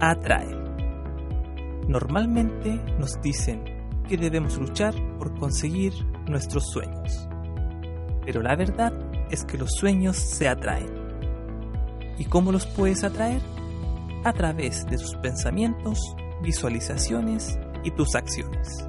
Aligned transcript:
Atrae. 0.00 0.48
Normalmente 1.86 2.80
nos 2.98 3.20
dicen 3.20 3.62
que 4.08 4.16
debemos 4.16 4.58
luchar 4.58 4.94
por 5.18 5.38
conseguir 5.38 5.92
nuestros 6.26 6.64
sueños. 6.70 7.28
Pero 8.24 8.42
la 8.42 8.56
verdad 8.56 8.92
es 9.30 9.44
que 9.44 9.58
los 9.58 9.70
sueños 9.72 10.16
se 10.16 10.48
atraen. 10.48 10.90
¿Y 12.18 12.24
cómo 12.24 12.52
los 12.52 12.66
puedes 12.66 13.04
atraer? 13.04 13.40
A 14.24 14.32
través 14.32 14.84
de 14.86 14.96
tus 14.98 15.14
pensamientos, 15.16 15.98
visualizaciones 16.42 17.58
y 17.84 17.90
tus 17.92 18.14
acciones. 18.14 18.86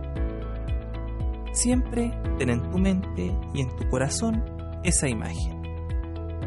Siempre 1.54 2.12
ten 2.38 2.50
en 2.50 2.70
tu 2.72 2.78
mente 2.78 3.36
y 3.54 3.62
en 3.62 3.76
tu 3.76 3.88
corazón 3.90 4.44
esa 4.84 5.08
imagen. 5.08 5.62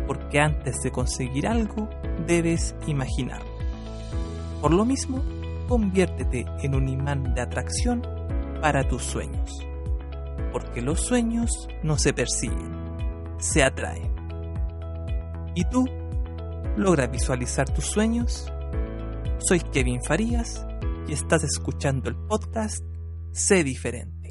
Porque 0.07 0.41
antes 0.41 0.83
de 0.83 0.91
conseguir 0.91 1.47
algo, 1.47 1.89
debes 2.27 2.75
imaginarlo. 2.87 3.54
Por 4.65 4.73
lo 4.73 4.87
mismo, 4.87 5.23
conviértete 5.69 6.47
en 6.63 6.75
un 6.75 6.89
imán 6.89 7.35
de 7.35 7.43
atracción 7.43 8.01
para 8.63 8.89
tus 8.89 9.03
sueños. 9.03 9.51
Porque 10.53 10.81
los 10.81 11.03
sueños 11.03 11.69
no 11.83 11.99
se 11.99 12.15
persiguen, 12.15 12.73
se 13.37 13.63
atraen. 13.63 14.11
¿Y 15.55 15.67
tú? 15.67 15.85
¿Logras 16.79 17.11
visualizar 17.11 17.69
tus 17.69 17.85
sueños? 17.85 18.51
Soy 19.37 19.61
Kevin 19.61 20.03
Farías 20.03 20.65
y 21.09 21.13
estás 21.13 21.45
escuchando 21.45 22.09
el 22.09 22.17
podcast 22.17 22.83
Sé 23.33 23.65
Diferente. 23.65 24.24